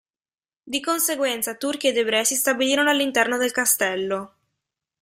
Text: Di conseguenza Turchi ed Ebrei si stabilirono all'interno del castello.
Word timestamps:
Di 0.63 0.79
conseguenza 0.81 1.53
Turchi 1.53 1.89
ed 1.89 1.95
Ebrei 1.97 2.25
si 2.25 2.33
stabilirono 2.33 2.89
all'interno 2.89 3.37
del 3.37 3.51
castello. 3.51 4.33